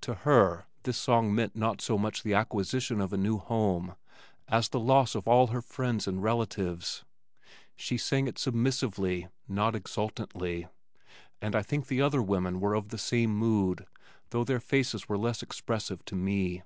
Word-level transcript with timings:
To 0.00 0.14
her 0.24 0.64
this 0.84 0.96
song 0.96 1.34
meant 1.34 1.54
not 1.54 1.82
so 1.82 1.98
much 1.98 2.22
the 2.22 2.32
acquisition 2.32 3.02
of 3.02 3.12
a 3.12 3.18
new 3.18 3.36
home 3.36 3.96
as 4.48 4.70
the 4.70 4.80
loss 4.80 5.14
of 5.14 5.28
all 5.28 5.48
her 5.48 5.60
friends 5.60 6.08
and 6.08 6.22
relatives. 6.22 7.04
She 7.76 7.98
sang 7.98 8.26
it 8.28 8.38
submissively, 8.38 9.28
not 9.46 9.74
exultantly, 9.74 10.68
and 11.42 11.54
I 11.54 11.60
think 11.60 11.88
the 11.88 12.00
other 12.00 12.22
women 12.22 12.60
were 12.60 12.72
of 12.72 12.88
the 12.88 12.96
same 12.96 13.36
mood 13.36 13.84
though 14.30 14.42
their 14.42 14.58
faces 14.58 15.06
were 15.06 15.18
less 15.18 15.42
expressive 15.42 16.02
to 16.06 16.16
me. 16.16 16.62